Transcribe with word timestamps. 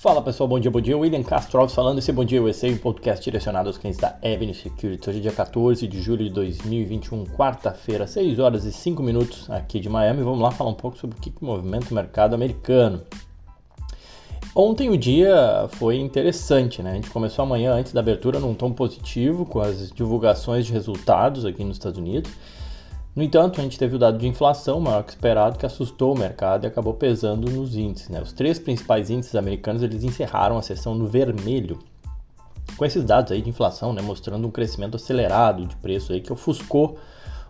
Fala 0.00 0.22
pessoal, 0.22 0.48
bom 0.48 0.58
dia, 0.58 0.70
bom 0.70 0.80
dia. 0.80 0.96
William 0.96 1.22
Castro 1.22 1.68
falando 1.68 1.98
esse 1.98 2.10
Bom 2.10 2.24
Dia 2.24 2.42
USA, 2.42 2.68
um 2.68 2.78
podcast 2.78 3.22
direcionado 3.22 3.68
aos 3.68 3.76
clientes 3.76 4.00
da 4.00 4.16
Avenue 4.24 4.54
Securities. 4.54 5.06
Hoje 5.06 5.18
é 5.18 5.20
dia 5.20 5.30
14 5.30 5.86
de 5.86 6.00
julho 6.00 6.24
de 6.24 6.30
2021, 6.30 7.26
quarta-feira, 7.26 8.06
6 8.06 8.38
horas 8.38 8.64
e 8.64 8.72
5 8.72 9.02
minutos 9.02 9.50
aqui 9.50 9.78
de 9.78 9.90
Miami. 9.90 10.22
Vamos 10.22 10.40
lá 10.40 10.50
falar 10.50 10.70
um 10.70 10.74
pouco 10.74 10.96
sobre 10.96 11.18
o 11.18 11.20
que 11.20 11.30
movimenta 11.42 11.88
o 11.90 11.94
mercado 11.94 12.32
americano. 12.32 13.02
Ontem 14.56 14.88
o 14.88 14.96
dia 14.96 15.68
foi 15.72 15.98
interessante, 15.98 16.82
né? 16.82 16.92
A 16.92 16.94
gente 16.94 17.10
começou 17.10 17.42
amanhã 17.42 17.74
antes 17.74 17.92
da 17.92 18.00
abertura 18.00 18.40
num 18.40 18.54
tom 18.54 18.72
positivo 18.72 19.44
com 19.44 19.60
as 19.60 19.92
divulgações 19.92 20.64
de 20.64 20.72
resultados 20.72 21.44
aqui 21.44 21.62
nos 21.62 21.76
Estados 21.76 21.98
Unidos. 21.98 22.32
No 23.14 23.24
entanto, 23.24 23.60
a 23.60 23.64
gente 23.64 23.78
teve 23.78 23.96
o 23.96 23.98
dado 23.98 24.18
de 24.18 24.28
inflação 24.28 24.80
maior 24.80 25.02
que 25.02 25.10
esperado, 25.10 25.58
que 25.58 25.66
assustou 25.66 26.14
o 26.14 26.18
mercado 26.18 26.64
e 26.64 26.68
acabou 26.68 26.94
pesando 26.94 27.50
nos 27.50 27.74
índices. 27.74 28.08
Né? 28.08 28.20
Os 28.20 28.32
três 28.32 28.58
principais 28.58 29.10
índices 29.10 29.34
americanos 29.34 29.82
eles 29.82 30.04
encerraram 30.04 30.56
a 30.56 30.62
sessão 30.62 30.94
no 30.94 31.06
vermelho, 31.06 31.78
com 32.76 32.84
esses 32.84 33.04
dados 33.04 33.32
aí 33.32 33.42
de 33.42 33.50
inflação, 33.50 33.92
né, 33.92 34.00
mostrando 34.00 34.46
um 34.46 34.50
crescimento 34.50 34.96
acelerado 34.96 35.66
de 35.66 35.74
preço 35.76 36.12
aí 36.12 36.20
que 36.20 36.32
ofuscou 36.32 36.98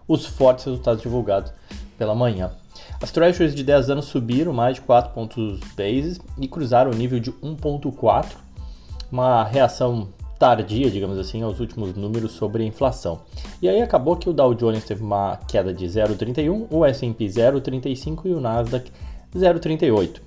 os 0.08 0.24
fortes 0.24 0.64
resultados 0.64 1.02
divulgados 1.02 1.52
pela 1.98 2.14
manhã. 2.14 2.50
As 3.00 3.10
treasuries 3.10 3.54
de 3.54 3.62
10 3.62 3.90
anos 3.90 4.06
subiram 4.06 4.52
mais 4.52 4.76
de 4.76 4.80
4 4.80 5.12
pontos 5.12 5.60
bases 5.76 6.18
e 6.38 6.48
cruzaram 6.48 6.90
o 6.90 6.94
nível 6.94 7.20
de 7.20 7.30
1.4, 7.32 8.26
uma 9.12 9.44
reação 9.44 10.08
tardia, 10.40 10.90
digamos 10.90 11.18
assim, 11.18 11.42
aos 11.42 11.60
últimos 11.60 11.94
números 11.94 12.32
sobre 12.32 12.62
a 12.62 12.66
inflação. 12.66 13.20
E 13.60 13.68
aí 13.68 13.82
acabou 13.82 14.16
que 14.16 14.26
o 14.26 14.32
Dow 14.32 14.54
Jones 14.54 14.82
teve 14.84 15.02
uma 15.02 15.36
queda 15.46 15.70
de 15.70 15.84
0,31, 15.84 16.66
o 16.70 16.82
S&P 16.82 17.26
0,35 17.26 18.22
e 18.24 18.30
o 18.30 18.40
Nasdaq 18.40 18.90
0,38. 19.36 20.22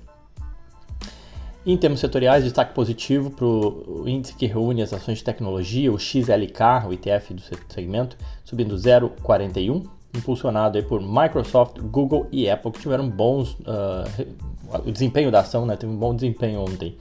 Em 1.66 1.76
termos 1.76 1.98
setoriais, 1.98 2.44
destaque 2.44 2.72
positivo 2.74 3.30
para 3.30 3.44
o 3.44 4.08
índice 4.08 4.34
que 4.34 4.46
reúne 4.46 4.82
as 4.82 4.92
ações 4.92 5.18
de 5.18 5.24
tecnologia, 5.24 5.92
o 5.92 5.98
XLK, 5.98 6.86
o 6.86 6.92
ETF 6.92 7.34
do 7.34 7.42
segmento, 7.68 8.16
subindo 8.44 8.76
0,41, 8.76 9.84
impulsionado 10.16 10.80
por 10.84 11.00
Microsoft, 11.00 11.80
Google 11.80 12.28
e 12.30 12.48
Apple, 12.48 12.70
que 12.70 12.78
tiveram 12.80 13.10
bons. 13.10 13.54
Uh, 13.60 14.84
o 14.86 14.92
desempenho 14.92 15.32
da 15.32 15.40
ação 15.40 15.66
né, 15.66 15.74
teve 15.74 15.92
um 15.92 15.96
bom 15.96 16.14
desempenho 16.14 16.60
ontem, 16.60 16.96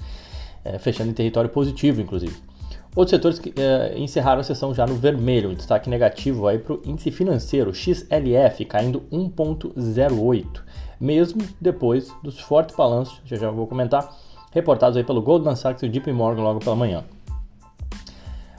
é, 0.66 0.80
fechando 0.80 1.12
em 1.12 1.14
território 1.14 1.50
positivo, 1.50 2.02
inclusive. 2.02 2.53
Outros 2.96 3.10
setores 3.10 3.40
que 3.40 3.52
eh, 3.60 3.96
encerraram 3.98 4.42
a 4.42 4.44
sessão 4.44 4.74
já 4.74 4.86
no 4.86 4.94
vermelho, 4.94 5.50
um 5.50 5.56
destaque 5.56 5.90
negativo 5.90 6.48
aí 6.48 6.60
para 6.60 6.74
o 6.74 6.82
índice 6.86 7.10
financeiro, 7.10 7.74
XLF, 7.74 8.66
caindo 8.66 9.02
1,08, 9.12 10.62
mesmo 11.00 11.42
depois 11.60 12.12
dos 12.24 12.40
fortes 12.40 12.76
balanços, 12.76 13.20
já 13.26 13.36
já 13.36 13.50
vou 13.50 13.66
comentar, 13.66 14.16
reportados 14.52 14.96
aí 14.96 15.04
pelo 15.04 15.24
Goldman 15.24 15.56
Sachs 15.56 15.82
e 15.82 15.88
o 15.88 15.90
JP 15.90 16.12
Morgan 16.12 16.44
logo 16.44 16.60
pela 16.60 16.76
manhã. 16.76 17.04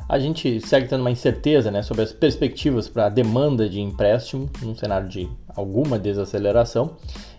A 0.08 0.18
gente 0.18 0.60
segue 0.60 0.88
tendo 0.88 1.00
uma 1.00 1.10
incerteza 1.10 1.70
né, 1.70 1.82
sobre 1.82 2.02
as 2.02 2.12
perspectivas 2.12 2.88
para 2.88 3.06
a 3.06 3.08
demanda 3.08 3.68
de 3.68 3.80
empréstimo 3.80 4.50
num 4.60 4.74
cenário 4.74 5.08
de 5.08 5.28
alguma 5.56 5.98
desaceleração 5.98 6.96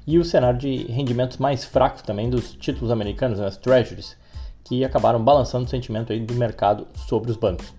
e 0.08 0.18
o 0.18 0.26
cenário 0.26 0.58
de 0.58 0.86
rendimentos 0.86 1.38
mais 1.38 1.64
fracos 1.64 2.02
também 2.02 2.30
dos 2.30 2.54
títulos 2.56 2.90
americanos, 2.90 3.40
né, 3.40 3.48
as 3.48 3.58
treasuries, 3.58 4.18
que 4.66 4.84
acabaram 4.84 5.24
balançando 5.24 5.66
o 5.66 5.70
sentimento 5.70 6.12
aí 6.12 6.20
do 6.20 6.34
mercado 6.34 6.88
sobre 7.08 7.32
os 7.32 7.38
bancos. 7.38 7.70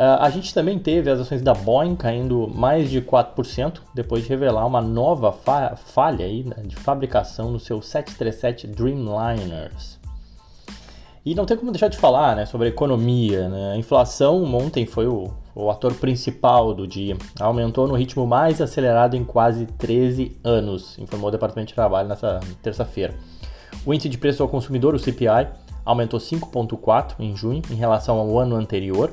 Uh, 0.00 0.16
a 0.18 0.30
gente 0.30 0.54
também 0.54 0.78
teve 0.78 1.10
as 1.10 1.20
ações 1.20 1.42
da 1.42 1.52
Boeing 1.52 1.94
caindo 1.94 2.48
mais 2.48 2.88
de 2.88 3.02
4% 3.02 3.80
depois 3.94 4.22
de 4.22 4.30
revelar 4.30 4.66
uma 4.66 4.80
nova 4.80 5.30
fa 5.30 5.76
falha 5.76 6.24
aí, 6.24 6.42
né, 6.42 6.56
de 6.64 6.74
fabricação 6.74 7.50
no 7.50 7.60
seu 7.60 7.82
737 7.82 8.66
Dreamliners. 8.66 10.00
E 11.22 11.34
não 11.34 11.44
tem 11.44 11.54
como 11.54 11.70
deixar 11.70 11.88
de 11.88 11.98
falar 11.98 12.34
né, 12.34 12.46
sobre 12.46 12.68
a 12.68 12.70
economia. 12.70 13.46
Né? 13.48 13.72
A 13.74 13.76
inflação 13.76 14.42
ontem 14.54 14.86
foi 14.86 15.06
o, 15.06 15.30
o 15.54 15.70
ator 15.70 15.92
principal 15.92 16.72
do 16.72 16.86
dia. 16.86 17.14
Aumentou 17.38 17.86
no 17.86 17.94
ritmo 17.94 18.26
mais 18.26 18.58
acelerado 18.62 19.16
em 19.16 19.24
quase 19.24 19.66
13 19.66 20.34
anos, 20.42 20.98
informou 20.98 21.28
o 21.28 21.30
Departamento 21.30 21.68
de 21.68 21.74
Trabalho 21.74 22.08
nessa 22.08 22.40
terça-feira. 22.62 23.14
O 23.84 23.92
índice 23.92 24.08
de 24.08 24.16
preço 24.16 24.42
ao 24.42 24.48
consumidor, 24.48 24.94
o 24.94 24.98
CPI, 24.98 25.46
aumentou 25.84 26.20
5,4% 26.20 27.14
em 27.18 27.36
junho 27.36 27.62
em 27.70 27.74
relação 27.74 28.18
ao 28.18 28.38
ano 28.38 28.56
anterior. 28.56 29.10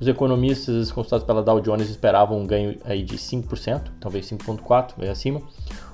Os 0.00 0.08
economistas 0.08 0.90
consultados 0.90 1.26
pela 1.26 1.42
Dow 1.42 1.60
Jones 1.60 1.88
esperavam 1.88 2.38
um 2.38 2.46
ganho 2.46 2.78
aí 2.84 3.02
de 3.02 3.16
5%, 3.16 3.90
talvez 4.00 4.30
5,4%, 4.30 4.94
bem 4.98 5.08
acima. 5.08 5.40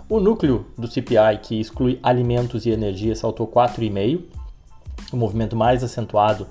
O 0.09 0.19
núcleo 0.19 0.67
do 0.77 0.89
CPI, 0.89 1.39
que 1.43 1.61
exclui 1.61 1.99
alimentos 2.03 2.67
e 2.67 2.71
energia, 2.71 3.15
saltou 3.15 3.47
4,5%, 3.47 4.23
o 5.13 5.17
movimento 5.17 5.57
mais 5.57 5.85
acentuado 5.85 6.47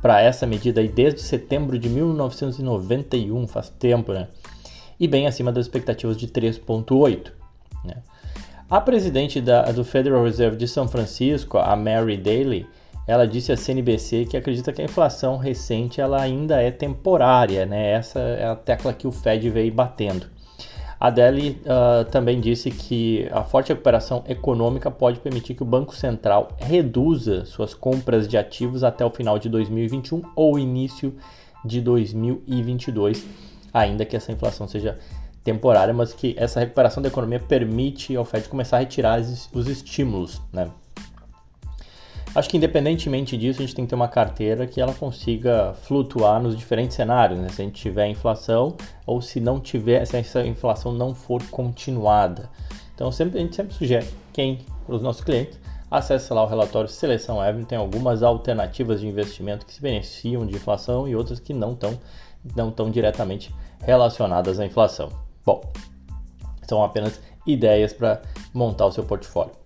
para 0.00 0.20
essa 0.20 0.46
medida 0.46 0.80
aí 0.80 0.88
desde 0.88 1.20
setembro 1.22 1.78
de 1.78 1.88
1991, 1.88 3.46
faz 3.46 3.70
tempo, 3.70 4.12
né? 4.12 4.28
E 5.00 5.08
bem 5.08 5.26
acima 5.26 5.50
das 5.50 5.66
expectativas 5.66 6.16
de 6.16 6.28
3,8%. 6.28 7.32
Né? 7.84 7.96
A 8.68 8.80
presidente 8.80 9.40
da, 9.40 9.62
do 9.72 9.84
Federal 9.84 10.24
Reserve 10.24 10.56
de 10.56 10.68
São 10.68 10.88
Francisco, 10.88 11.58
a 11.58 11.74
Mary 11.76 12.16
Daly, 12.16 12.66
ela 13.06 13.26
disse 13.26 13.52
à 13.52 13.56
CNBC 13.56 14.26
que 14.26 14.36
acredita 14.36 14.72
que 14.72 14.80
a 14.80 14.84
inflação 14.84 15.36
recente 15.36 16.00
ela 16.00 16.20
ainda 16.20 16.60
é 16.62 16.70
temporária, 16.70 17.66
né? 17.66 17.92
Essa 17.92 18.18
é 18.18 18.46
a 18.46 18.56
tecla 18.56 18.92
que 18.92 19.06
o 19.06 19.12
Fed 19.12 19.48
veio 19.50 19.72
batendo. 19.72 20.26
A 20.98 21.10
Deli 21.10 21.60
uh, 21.66 22.04
também 22.10 22.40
disse 22.40 22.70
que 22.70 23.28
a 23.30 23.42
forte 23.42 23.68
recuperação 23.68 24.24
econômica 24.26 24.90
pode 24.90 25.20
permitir 25.20 25.54
que 25.54 25.62
o 25.62 25.66
Banco 25.66 25.94
Central 25.94 26.48
reduza 26.56 27.44
suas 27.44 27.74
compras 27.74 28.26
de 28.26 28.38
ativos 28.38 28.82
até 28.82 29.04
o 29.04 29.10
final 29.10 29.38
de 29.38 29.50
2021 29.50 30.22
ou 30.34 30.58
início 30.58 31.14
de 31.62 31.80
2022, 31.82 33.26
ainda 33.72 34.06
que 34.06 34.16
essa 34.16 34.32
inflação 34.32 34.66
seja 34.66 34.98
temporária, 35.42 35.92
mas 35.92 36.14
que 36.14 36.34
essa 36.38 36.60
recuperação 36.60 37.02
da 37.02 37.10
economia 37.10 37.38
permite 37.38 38.16
ao 38.16 38.24
Fed 38.24 38.48
começar 38.48 38.78
a 38.78 38.80
retirar 38.80 39.20
os 39.20 39.68
estímulos, 39.68 40.40
né? 40.50 40.70
Acho 42.34 42.48
que 42.48 42.56
independentemente 42.56 43.36
disso, 43.36 43.60
a 43.60 43.64
gente 43.64 43.76
tem 43.76 43.84
que 43.84 43.90
ter 43.90 43.94
uma 43.94 44.08
carteira 44.08 44.66
que 44.66 44.80
ela 44.80 44.92
consiga 44.92 45.72
flutuar 45.82 46.42
nos 46.42 46.56
diferentes 46.56 46.96
cenários, 46.96 47.38
né? 47.38 47.48
Se 47.48 47.62
a 47.62 47.64
gente 47.64 47.80
tiver 47.80 48.08
inflação 48.08 48.76
ou 49.06 49.22
se 49.22 49.38
não 49.38 49.60
tiver, 49.60 50.04
se 50.04 50.16
essa 50.16 50.44
inflação 50.44 50.92
não 50.92 51.14
for 51.14 51.40
continuada. 51.50 52.50
Então 52.92 53.12
sempre, 53.12 53.38
a 53.38 53.42
gente 53.42 53.54
sempre 53.54 53.72
sugere 53.72 54.08
quem, 54.32 54.58
para 54.84 54.96
os 54.96 55.02
nossos 55.02 55.22
clientes, 55.22 55.60
acesse 55.88 56.32
lá 56.32 56.42
o 56.42 56.46
relatório 56.46 56.88
Seleção 56.88 57.40
Avenue, 57.40 57.66
tem 57.66 57.78
algumas 57.78 58.22
alternativas 58.24 59.00
de 59.00 59.06
investimento 59.06 59.64
que 59.64 59.72
se 59.72 59.80
beneficiam 59.80 60.44
de 60.44 60.56
inflação 60.56 61.06
e 61.06 61.14
outras 61.14 61.38
que 61.38 61.54
não 61.54 61.72
estão 61.72 61.98
não 62.56 62.70
tão 62.70 62.90
diretamente 62.90 63.54
relacionadas 63.80 64.58
à 64.58 64.66
inflação. 64.66 65.08
Bom, 65.46 65.62
são 66.68 66.82
apenas 66.82 67.20
ideias 67.46 67.92
para 67.92 68.20
montar 68.52 68.86
o 68.86 68.92
seu 68.92 69.04
portfólio. 69.04 69.63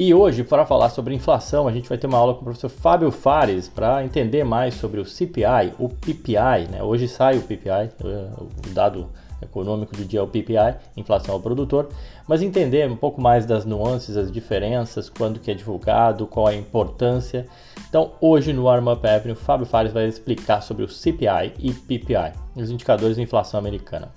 E 0.00 0.14
hoje, 0.14 0.44
para 0.44 0.64
falar 0.64 0.90
sobre 0.90 1.12
inflação, 1.12 1.66
a 1.66 1.72
gente 1.72 1.88
vai 1.88 1.98
ter 1.98 2.06
uma 2.06 2.18
aula 2.18 2.32
com 2.32 2.42
o 2.42 2.44
professor 2.44 2.68
Fábio 2.68 3.10
Fares 3.10 3.68
para 3.68 4.04
entender 4.04 4.44
mais 4.44 4.74
sobre 4.74 5.00
o 5.00 5.04
CPI, 5.04 5.74
o 5.76 5.88
PPI. 5.88 6.70
Né? 6.70 6.80
Hoje 6.80 7.08
sai 7.08 7.36
o 7.36 7.42
PPI, 7.42 7.90
eh, 8.04 8.30
o 8.38 8.72
dado 8.72 9.08
econômico 9.42 9.96
do 9.96 10.04
dia 10.04 10.20
é 10.20 10.22
o 10.22 10.28
PPI, 10.28 10.76
inflação 10.96 11.34
ao 11.34 11.40
produtor, 11.40 11.88
mas 12.28 12.42
entender 12.42 12.88
um 12.88 12.94
pouco 12.94 13.20
mais 13.20 13.44
das 13.44 13.64
nuances, 13.64 14.16
as 14.16 14.30
diferenças, 14.30 15.10
quando 15.10 15.40
que 15.40 15.50
é 15.50 15.54
divulgado, 15.54 16.28
qual 16.28 16.46
a 16.46 16.54
importância. 16.54 17.48
Então, 17.88 18.12
hoje 18.20 18.52
no 18.52 18.68
Arm 18.68 18.86
Up 18.86 19.04
Avenue, 19.04 19.32
o 19.32 19.36
Fábio 19.36 19.66
Fares 19.66 19.92
vai 19.92 20.06
explicar 20.06 20.60
sobre 20.60 20.84
o 20.84 20.88
CPI 20.88 21.54
e 21.58 21.72
PPI, 21.72 22.34
os 22.54 22.70
indicadores 22.70 23.16
de 23.16 23.22
inflação 23.22 23.58
americana. 23.58 24.12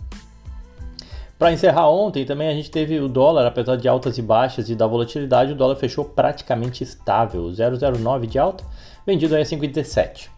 Para 1.42 1.54
encerrar 1.54 1.90
ontem, 1.90 2.24
também 2.24 2.50
a 2.50 2.54
gente 2.54 2.70
teve 2.70 3.00
o 3.00 3.10
dólar, 3.10 3.48
apesar 3.48 3.76
de 3.76 3.88
altas 3.88 4.16
e 4.16 4.22
baixas 4.22 4.70
e 4.70 4.76
da 4.76 4.86
volatilidade, 4.86 5.54
o 5.54 5.56
dólar 5.56 5.76
fechou 5.76 6.06
praticamente 6.06 6.84
estável, 6.84 7.46
0,09 7.46 8.28
de 8.28 8.38
alta, 8.38 8.64
vendido 9.08 9.36
a 9.36 9.40
5,17. 9.40 10.30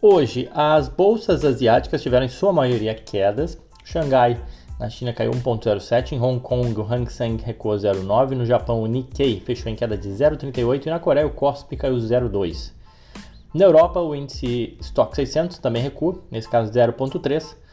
Hoje, 0.00 0.48
as 0.54 0.88
bolsas 0.88 1.44
asiáticas 1.44 2.00
tiveram 2.00 2.26
em 2.26 2.28
sua 2.28 2.52
maioria 2.52 2.94
quedas. 2.94 3.58
Xangai, 3.84 4.40
na 4.78 4.88
China, 4.88 5.12
caiu 5.12 5.32
1,07, 5.32 6.12
em 6.12 6.20
Hong 6.20 6.38
Kong, 6.38 6.72
o 6.78 6.84
Hang 6.84 7.12
Seng 7.12 7.42
recuou 7.42 7.74
0,9, 7.74 8.36
no 8.36 8.46
Japão, 8.46 8.80
o 8.80 8.86
Nikkei 8.86 9.40
fechou 9.40 9.72
em 9.72 9.74
queda 9.74 9.98
de 9.98 10.08
0,38 10.08 10.86
e 10.86 10.90
na 10.90 11.00
Coreia, 11.00 11.26
o 11.26 11.30
Kospi 11.30 11.76
caiu 11.76 11.96
0,2. 11.96 12.70
Na 13.52 13.64
Europa, 13.64 13.98
o 13.98 14.14
índice 14.14 14.76
Stock 14.80 15.16
600 15.16 15.58
também 15.58 15.82
recua, 15.82 16.22
nesse 16.30 16.48
caso 16.48 16.70
0,3 16.70 17.65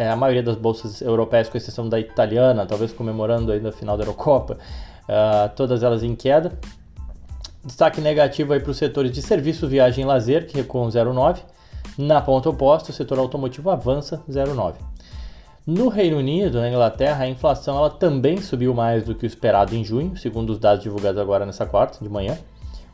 é, 0.00 0.08
a 0.08 0.16
maioria 0.16 0.42
das 0.42 0.56
bolsas 0.56 1.02
europeias, 1.02 1.50
com 1.50 1.58
exceção 1.58 1.86
da 1.86 2.00
italiana, 2.00 2.64
talvez 2.64 2.90
comemorando 2.90 3.52
ainda 3.52 3.68
a 3.68 3.72
final 3.72 3.98
da 3.98 4.02
Eurocopa, 4.02 4.54
uh, 4.54 5.54
todas 5.54 5.82
elas 5.82 6.02
em 6.02 6.14
queda. 6.16 6.58
Destaque 7.62 8.00
negativo 8.00 8.54
aí 8.54 8.60
para 8.60 8.70
os 8.70 8.78
setores 8.78 9.12
de 9.12 9.20
serviço, 9.20 9.68
viagem 9.68 10.02
e 10.02 10.06
lazer, 10.06 10.46
que 10.46 10.56
recuam 10.56 10.88
0,9. 10.88 11.40
Na 11.98 12.22
ponta 12.22 12.48
oposta, 12.48 12.90
o 12.90 12.94
setor 12.94 13.18
automotivo 13.18 13.68
avança 13.68 14.22
0,9. 14.26 14.76
No 15.66 15.88
Reino 15.88 16.16
Unido, 16.16 16.60
na 16.60 16.70
Inglaterra, 16.70 17.24
a 17.24 17.28
inflação 17.28 17.76
ela 17.76 17.90
também 17.90 18.40
subiu 18.40 18.72
mais 18.72 19.04
do 19.04 19.14
que 19.14 19.26
o 19.26 19.28
esperado 19.28 19.76
em 19.76 19.84
junho, 19.84 20.16
segundo 20.16 20.48
os 20.48 20.58
dados 20.58 20.82
divulgados 20.82 21.20
agora 21.20 21.44
nessa 21.44 21.66
quarta 21.66 22.02
de 22.02 22.08
manhã. 22.08 22.38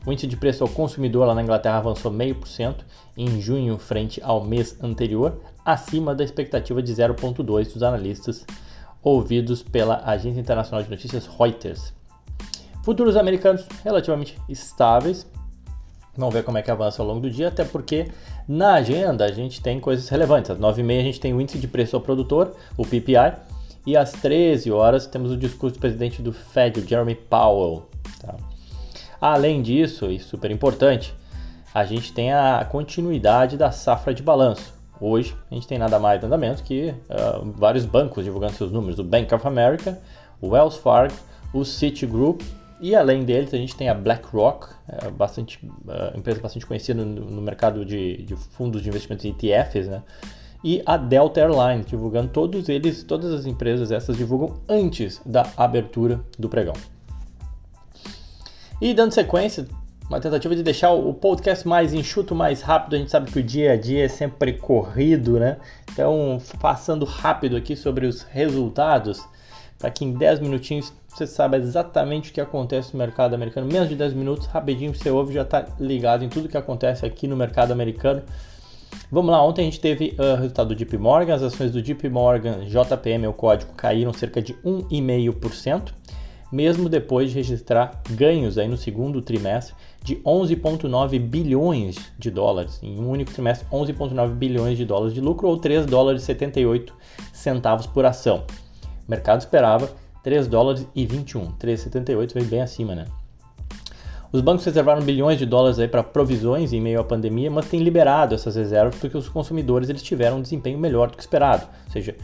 O 0.07 0.11
índice 0.13 0.25
de 0.25 0.37
preço 0.37 0.63
ao 0.63 0.69
consumidor 0.69 1.27
lá 1.27 1.35
na 1.35 1.43
Inglaterra 1.43 1.79
avançou 1.79 2.09
0,5% 2.09 2.77
em 3.17 3.41
junho 3.41 3.77
frente 3.77 4.21
ao 4.23 4.41
mês 4.41 4.81
anterior, 4.81 5.41
acima 5.65 6.15
da 6.15 6.23
expectativa 6.23 6.81
de 6.81 6.93
0,2% 6.93 7.73
dos 7.73 7.83
analistas 7.83 8.45
ouvidos 9.03 9.61
pela 9.61 10.01
agência 10.05 10.39
internacional 10.39 10.81
de 10.81 10.89
notícias 10.89 11.27
Reuters. 11.27 11.93
Futuros 12.85 13.17
americanos 13.17 13.65
relativamente 13.83 14.39
estáveis. 14.47 15.27
Vamos 16.15 16.33
ver 16.33 16.45
como 16.45 16.57
é 16.57 16.61
que 16.61 16.71
avança 16.71 17.01
ao 17.01 17.07
longo 17.09 17.19
do 17.19 17.29
dia, 17.29 17.49
até 17.49 17.65
porque 17.65 18.09
na 18.47 18.75
agenda 18.75 19.25
a 19.25 19.31
gente 19.33 19.61
tem 19.61 19.77
coisas 19.77 20.07
relevantes. 20.07 20.51
Às 20.51 20.57
9h30 20.57 20.99
a 21.01 21.03
gente 21.03 21.19
tem 21.19 21.33
o 21.33 21.41
índice 21.41 21.57
de 21.57 21.67
preço 21.67 21.97
ao 21.97 22.01
produtor, 22.01 22.55
o 22.77 22.85
PPI, 22.85 23.33
e 23.85 23.97
às 23.97 24.13
13 24.13 24.71
horas 24.71 25.05
temos 25.05 25.33
o 25.33 25.37
discurso 25.37 25.75
do 25.75 25.81
presidente 25.81 26.21
do 26.21 26.31
Fed, 26.31 26.79
o 26.79 26.87
Jeremy 26.87 27.15
Powell. 27.15 27.89
Tá? 28.21 28.37
Além 29.19 29.61
disso, 29.61 30.11
e 30.11 30.19
super 30.19 30.51
importante, 30.51 31.13
a 31.73 31.85
gente 31.85 32.13
tem 32.13 32.33
a 32.33 32.65
continuidade 32.69 33.57
da 33.57 33.71
safra 33.71 34.13
de 34.13 34.21
balanço. 34.23 34.73
Hoje 34.99 35.35
a 35.51 35.53
gente 35.53 35.67
tem 35.67 35.77
nada 35.77 35.99
mais 35.99 36.21
nada 36.21 36.37
menos 36.37 36.59
que 36.59 36.89
uh, 36.89 37.51
vários 37.55 37.85
bancos 37.85 38.23
divulgando 38.23 38.53
seus 38.53 38.71
números: 38.71 38.97
o 38.99 39.03
Bank 39.03 39.33
of 39.33 39.47
America, 39.47 39.99
o 40.41 40.49
Wells 40.49 40.77
Fargo, 40.77 41.13
o 41.53 41.63
Citigroup 41.63 42.41
e 42.79 42.95
além 42.95 43.23
deles, 43.23 43.53
a 43.53 43.57
gente 43.57 43.75
tem 43.75 43.89
a 43.89 43.93
BlackRock, 43.93 44.67
é 44.87 45.09
bastante, 45.09 45.59
uh, 45.65 46.17
empresa 46.17 46.39
bastante 46.39 46.65
conhecida 46.65 47.03
no, 47.03 47.25
no 47.25 47.41
mercado 47.41 47.83
de, 47.83 48.23
de, 48.23 48.35
fundos 48.35 48.83
de 48.83 48.89
investimentos 48.89 49.25
ETFs, 49.25 49.87
né? 49.87 50.03
E 50.63 50.81
a 50.85 50.97
Delta 50.97 51.39
Airlines, 51.39 51.85
divulgando 51.87 52.29
todos 52.29 52.69
eles, 52.69 53.03
todas 53.03 53.31
as 53.31 53.45
empresas 53.45 53.91
essas 53.91 54.17
divulgam 54.17 54.57
antes 54.67 55.21
da 55.25 55.47
abertura 55.55 56.19
do 56.37 56.49
pregão. 56.49 56.73
E 58.79 58.93
dando 58.93 59.11
sequência, 59.11 59.67
uma 60.07 60.19
tentativa 60.19 60.55
de 60.55 60.61
deixar 60.61 60.91
o 60.91 61.13
podcast 61.13 61.67
mais 61.67 61.93
enxuto, 61.93 62.35
mais 62.35 62.61
rápido. 62.61 62.95
A 62.95 62.99
gente 62.99 63.09
sabe 63.09 63.31
que 63.31 63.39
o 63.39 63.43
dia 63.43 63.73
a 63.73 63.75
dia 63.75 64.05
é 64.05 64.07
sempre 64.07 64.53
corrido, 64.53 65.39
né? 65.39 65.57
Então, 65.91 66.37
passando 66.59 67.03
rápido 67.03 67.57
aqui 67.57 67.75
sobre 67.75 68.05
os 68.05 68.21
resultados, 68.21 69.27
para 69.79 69.89
que 69.89 70.05
em 70.05 70.13
10 70.13 70.41
minutinhos 70.41 70.93
você 71.07 71.25
sabe 71.25 71.57
exatamente 71.57 72.29
o 72.29 72.33
que 72.33 72.39
acontece 72.39 72.93
no 72.93 72.99
mercado 72.99 73.33
americano. 73.33 73.65
Menos 73.65 73.89
de 73.89 73.95
10 73.95 74.13
minutos, 74.13 74.45
rapidinho 74.45 74.93
você 74.93 75.09
ouve 75.09 75.33
já 75.33 75.41
está 75.41 75.65
ligado 75.79 76.23
em 76.23 76.29
tudo 76.29 76.47
que 76.47 76.57
acontece 76.57 77.03
aqui 77.03 77.27
no 77.27 77.35
mercado 77.35 77.71
americano. 77.71 78.21
Vamos 79.11 79.31
lá, 79.31 79.43
ontem 79.43 79.61
a 79.61 79.65
gente 79.65 79.79
teve 79.79 80.15
o 80.19 80.21
uh, 80.21 80.35
resultado 80.35 80.67
do 80.67 80.75
JP 80.75 80.97
Morgan, 80.97 81.33
as 81.33 81.41
ações 81.41 81.71
do 81.71 81.81
JP 81.81 82.09
Morgan 82.09 82.65
JPM, 82.65 83.25
o 83.25 83.33
código, 83.33 83.73
caíram 83.73 84.13
cerca 84.13 84.41
de 84.41 84.53
1,5%, 84.55 85.93
mesmo 86.51 86.87
depois 86.87 87.29
de 87.29 87.35
registrar 87.35 88.01
ganhos 88.09 88.57
aí 88.57 88.67
no 88.67 88.77
segundo 88.77 89.21
trimestre 89.21 89.75
de 90.03 90.15
11,9 90.17 91.19
bilhões 91.19 91.97
de 92.17 92.31
dólares, 92.31 92.79
em 92.81 92.97
um 92.99 93.09
único 93.09 93.31
trimestre 93.31 93.67
11,9 93.71 94.29
bilhões 94.29 94.77
de 94.77 94.85
dólares 94.85 95.13
de 95.13 95.21
lucro 95.21 95.47
ou 95.47 95.57
3 95.57 95.85
dólares 95.85 96.23
e 96.23 96.25
78 96.25 96.93
centavos 97.33 97.85
por 97.85 98.05
ação. 98.05 98.45
O 99.07 99.11
mercado 99.11 99.39
esperava 99.39 99.89
3 100.23 100.47
dólares 100.47 100.87
e 100.95 101.05
21. 101.05 101.53
3,78 101.53 102.33
veio 102.33 102.45
bem 102.45 102.61
acima, 102.61 102.95
né? 102.95 103.05
Os 104.31 104.41
bancos 104.41 104.65
reservaram 104.65 105.01
bilhões 105.01 105.37
de 105.37 105.45
dólares 105.45 105.77
para 105.89 106.03
provisões 106.03 106.73
em 106.73 106.81
meio 106.81 106.99
à 106.99 107.03
pandemia, 107.03 107.49
mas 107.49 107.69
têm 107.69 107.81
liberado 107.81 108.35
essas 108.35 108.55
reservas 108.55 108.95
porque 108.99 109.17
os 109.17 109.29
consumidores 109.29 109.89
eles 109.89 110.03
tiveram 110.03 110.37
um 110.37 110.41
desempenho 110.41 110.77
melhor 110.77 111.09
do 111.09 111.15
que 111.15 111.23
esperado. 111.23 111.65
Ou 111.85 111.91
seja, 111.93 112.15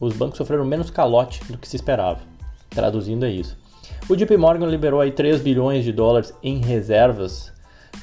os 0.00 0.12
bancos 0.14 0.36
sofreram 0.36 0.64
menos 0.64 0.90
calote 0.90 1.40
do 1.44 1.56
que 1.56 1.68
se 1.68 1.76
esperava. 1.76 2.20
Traduzindo 2.70 3.24
é 3.24 3.30
isso. 3.30 3.56
O 4.06 4.14
JP 4.14 4.36
Morgan 4.36 4.66
liberou 4.66 5.00
aí 5.00 5.10
3 5.10 5.40
bilhões 5.40 5.82
de 5.82 5.90
dólares 5.90 6.34
em 6.42 6.58
reservas 6.58 7.50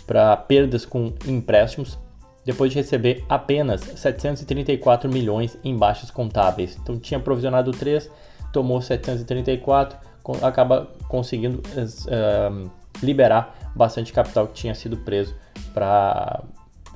para 0.07 0.36
perdas 0.36 0.83
com 0.83 1.13
empréstimos, 1.27 1.98
depois 2.44 2.71
de 2.71 2.80
receber 2.80 3.24
apenas 3.30 3.81
734 3.81 5.07
milhões 5.07 5.56
em 5.63 5.77
baixas 5.77 6.09
contábeis. 6.09 6.75
Então 6.81 6.98
tinha 6.98 7.19
provisionado 7.19 7.71
3, 7.71 8.09
tomou 8.51 8.81
734, 8.81 9.95
acaba 10.42 10.89
conseguindo 11.07 11.59
uh, 11.59 12.71
liberar 13.04 13.71
bastante 13.75 14.12
capital 14.12 14.47
que 14.47 14.54
tinha 14.54 14.74
sido 14.74 14.97
preso 14.97 15.36
para 15.71 16.42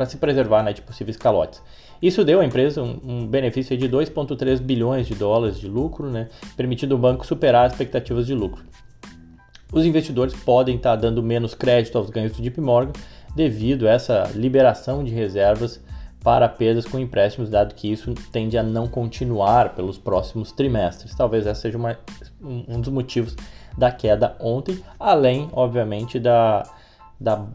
se 0.07 0.17
preservar 0.17 0.63
né, 0.63 0.73
de 0.73 0.81
possíveis 0.81 1.15
calotes. 1.15 1.61
Isso 2.01 2.25
deu 2.25 2.41
à 2.41 2.45
empresa 2.45 2.81
um, 2.81 2.99
um 3.03 3.27
benefício 3.27 3.77
de 3.77 3.87
2,3 3.87 4.59
bilhões 4.59 5.05
de 5.05 5.13
dólares 5.13 5.59
de 5.59 5.67
lucro, 5.67 6.09
né, 6.09 6.27
permitindo 6.57 6.95
o 6.95 6.97
banco 6.97 7.23
superar 7.23 7.67
as 7.67 7.73
expectativas 7.73 8.25
de 8.25 8.33
lucro. 8.33 8.63
Os 9.75 9.85
investidores 9.85 10.33
podem 10.33 10.77
estar 10.77 10.95
dando 10.95 11.21
menos 11.21 11.53
crédito 11.53 11.97
aos 11.97 12.09
ganhos 12.09 12.31
do 12.31 12.41
JP 12.41 12.61
Morgan 12.61 12.93
devido 13.35 13.89
a 13.89 13.91
essa 13.91 14.31
liberação 14.33 15.03
de 15.03 15.13
reservas 15.13 15.83
para 16.23 16.47
perdas 16.47 16.85
com 16.85 16.97
empréstimos, 16.97 17.49
dado 17.49 17.75
que 17.75 17.91
isso 17.91 18.15
tende 18.31 18.57
a 18.57 18.63
não 18.63 18.87
continuar 18.87 19.75
pelos 19.75 19.97
próximos 19.97 20.53
trimestres. 20.53 21.13
Talvez 21.13 21.45
esse 21.45 21.59
seja 21.59 21.77
uma, 21.77 21.99
um 22.41 22.79
dos 22.79 22.87
motivos 22.87 23.35
da 23.77 23.91
queda 23.91 24.37
ontem, 24.39 24.81
além, 24.97 25.49
obviamente, 25.51 26.21
da, 26.21 26.63
da 27.19 27.45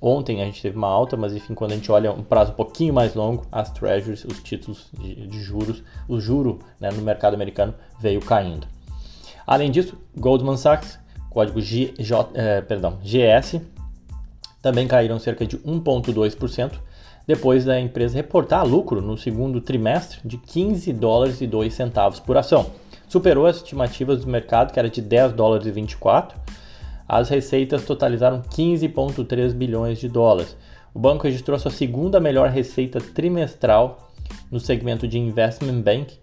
ontem 0.00 0.42
a 0.42 0.46
gente 0.46 0.60
teve 0.60 0.76
uma 0.76 0.88
alta, 0.88 1.16
mas 1.16 1.32
enfim, 1.34 1.54
quando 1.54 1.70
a 1.70 1.76
gente 1.76 1.90
olha 1.92 2.10
um 2.10 2.24
prazo 2.24 2.50
um 2.50 2.56
pouquinho 2.56 2.92
mais 2.92 3.14
longo, 3.14 3.46
as 3.52 3.70
treasuries, 3.70 4.24
os 4.24 4.42
títulos 4.42 4.90
de, 4.92 5.28
de 5.28 5.40
juros, 5.40 5.84
o 6.08 6.18
juro 6.18 6.58
né, 6.80 6.90
no 6.90 7.00
mercado 7.00 7.34
americano 7.34 7.76
veio 8.00 8.20
caindo. 8.20 8.66
Além 9.46 9.70
disso, 9.70 9.96
Goldman 10.16 10.56
Sachs, 10.56 10.98
código 11.34 11.60
G, 11.60 11.92
J, 11.98 12.30
eh, 12.32 12.60
perdão, 12.62 12.98
GS, 13.02 13.60
também 14.62 14.86
caíram 14.86 15.18
cerca 15.18 15.44
de 15.44 15.58
1,2% 15.58 16.80
depois 17.26 17.64
da 17.64 17.78
empresa 17.80 18.16
reportar 18.16 18.64
lucro 18.64 19.02
no 19.02 19.18
segundo 19.18 19.60
trimestre 19.60 20.20
de 20.24 20.38
15 20.38 20.92
dólares 20.92 21.40
e 21.40 21.46
2 21.46 21.74
centavos 21.74 22.20
por 22.20 22.36
ação. 22.36 22.70
Superou 23.08 23.46
as 23.46 23.56
estimativas 23.56 24.24
do 24.24 24.30
mercado, 24.30 24.72
que 24.72 24.78
era 24.78 24.88
de 24.88 25.02
10 25.02 25.32
dólares 25.32 25.66
e 25.66 25.70
24. 25.70 26.38
As 27.08 27.28
receitas 27.28 27.84
totalizaram 27.84 28.40
15,3 28.40 29.52
bilhões 29.52 29.98
de 29.98 30.08
dólares. 30.08 30.56
O 30.94 30.98
banco 30.98 31.24
registrou 31.24 31.58
sua 31.58 31.70
segunda 31.70 32.20
melhor 32.20 32.48
receita 32.48 33.00
trimestral 33.00 34.10
no 34.50 34.60
segmento 34.60 35.08
de 35.08 35.18
investment 35.18 35.82
bank, 35.82 36.18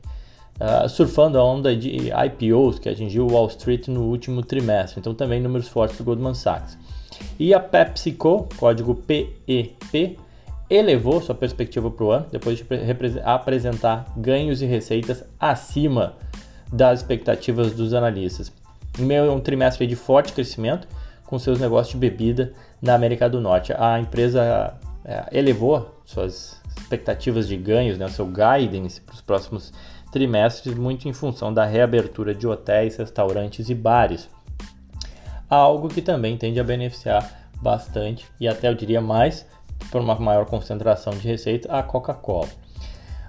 uh, 0.60 0.88
surfando 0.90 1.38
a 1.38 1.44
onda 1.44 1.76
de 1.76 2.10
IPOs 2.10 2.80
que 2.80 2.90
atingiu 2.90 3.28
Wall 3.28 3.48
Street 3.48 3.88
no 3.88 4.04
último 4.04 4.44
trimestre. 4.44 5.00
Então 5.00 5.14
também 5.14 5.40
números 5.42 5.68
fortes 5.68 5.98
do 5.98 6.04
Goldman 6.04 6.34
Sachs. 6.34 6.78
E 7.40 7.54
a 7.54 7.60
PepsiCo, 7.60 8.48
código 8.58 8.96
PEP, 8.96 10.18
elevou 10.70 11.22
sua 11.22 11.36
perspectiva 11.36 11.92
para 11.92 12.06
o 12.06 12.12
ano, 12.12 12.26
depois 12.32 12.58
de 12.58 12.66
apresentar 13.24 14.06
ganhos 14.16 14.62
e 14.62 14.66
receitas 14.66 15.24
acima 15.40 16.14
das 16.72 17.00
expectativas 17.00 17.74
dos 17.74 17.94
analistas. 17.94 18.52
Em 18.98 19.04
meio 19.04 19.30
a 19.30 19.34
um 19.34 19.40
trimestre 19.40 19.86
de 19.86 19.96
forte 19.96 20.34
crescimento 20.34 20.88
com 21.26 21.38
seus 21.38 21.60
negócios 21.60 21.94
de 21.94 22.00
bebida 22.00 22.54
na 22.82 22.94
América 22.94 23.30
do 23.30 23.42
Norte, 23.42 23.74
a 23.78 24.00
empresa 24.00 24.74
é, 25.04 25.26
elevou 25.32 26.02
suas 26.06 26.61
expectativas 26.92 27.48
de 27.48 27.56
ganhos, 27.56 27.98
né, 27.98 28.08
seu 28.10 28.26
guidance 28.26 29.00
para 29.00 29.16
os 29.16 29.22
próximos 29.22 29.72
trimestres, 30.12 30.76
muito 30.76 31.08
em 31.08 31.14
função 31.14 31.54
da 31.54 31.66
reabertura 31.66 32.36
de 32.36 32.46
hotéis, 32.46 32.98
restaurantes 32.98 33.70
e 33.70 33.76
bares. 33.76 34.30
Algo 35.50 35.88
que 35.88 36.02
também 36.02 36.38
tende 36.38 36.60
a 36.60 36.64
beneficiar 36.64 37.50
bastante 37.62 38.26
e 38.40 38.48
até 38.48 38.68
eu 38.68 38.76
diria 38.76 39.00
mais 39.00 39.46
por 39.90 40.02
uma 40.02 40.16
maior 40.16 40.46
concentração 40.46 41.14
de 41.14 41.28
receita, 41.28 41.74
a 41.74 41.82
Coca-Cola. 41.82 42.50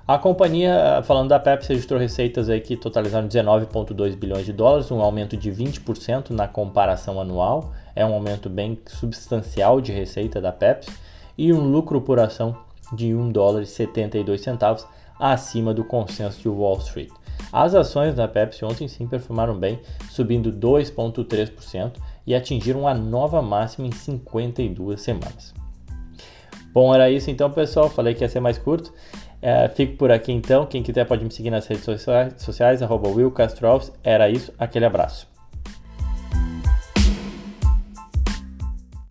A 0.06 0.18
companhia, 0.18 1.00
falando 1.04 1.28
da 1.28 1.38
Pepsi, 1.38 1.68
registrou 1.68 1.98
receitas 1.98 2.48
aí 2.48 2.60
que 2.60 2.76
totalizaram 2.76 3.28
19,2 3.28 4.16
bilhões 4.16 4.44
de 4.44 4.52
dólares, 4.52 4.90
um 4.90 5.00
aumento 5.00 5.36
de 5.36 5.50
20% 5.50 6.30
na 6.30 6.48
comparação 6.48 7.20
anual. 7.20 7.72
É 7.94 8.04
um 8.04 8.12
aumento 8.12 8.50
bem 8.50 8.78
substancial 8.86 9.80
de 9.80 9.92
receita 9.92 10.40
da 10.40 10.50
Pepsi 10.50 10.90
e 11.38 11.52
um 11.52 11.60
lucro 11.70 12.00
por 12.00 12.18
ação 12.18 12.56
de 12.92 13.14
1 13.14 13.30
dólar 13.30 13.62
e 13.62 13.66
72 13.66 14.40
centavos 14.40 14.86
acima 15.18 15.72
do 15.72 15.84
consenso 15.84 16.40
de 16.40 16.48
Wall 16.48 16.78
Street. 16.78 17.10
As 17.52 17.74
ações 17.74 18.14
da 18.14 18.26
Pepsi 18.26 18.64
ontem 18.64 18.88
sim 18.88 19.06
performaram 19.06 19.56
bem, 19.56 19.80
subindo 20.10 20.52
2,3% 20.52 21.92
e 22.26 22.34
atingiram 22.34 22.88
a 22.88 22.94
nova 22.94 23.42
máxima 23.42 23.86
em 23.86 23.92
52 23.92 25.00
semanas. 25.00 25.54
Bom, 26.72 26.94
era 26.94 27.10
isso 27.10 27.30
então, 27.30 27.50
pessoal. 27.50 27.90
Falei 27.90 28.14
que 28.14 28.24
ia 28.24 28.28
ser 28.28 28.40
mais 28.40 28.56
curto. 28.56 28.92
É, 29.40 29.68
fico 29.68 29.96
por 29.96 30.10
aqui 30.10 30.32
então. 30.32 30.64
Quem 30.64 30.82
quiser 30.82 31.04
pode 31.04 31.24
me 31.24 31.30
seguir 31.30 31.50
nas 31.50 31.66
redes 31.66 31.84
sociais, 31.84 32.34
sociais 32.38 32.80
Will 32.80 33.30
Castro 33.30 33.68
Era 34.02 34.30
isso. 34.30 34.52
Aquele 34.58 34.86
abraço. 34.86 35.31